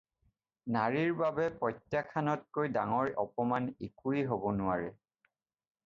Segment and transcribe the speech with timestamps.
[0.75, 4.93] নাৰীৰ বাবে প্ৰত্যাখ্যানতকৈ ডাঙৰ অপমান একোৱেই হ'ব নোৱাৰে।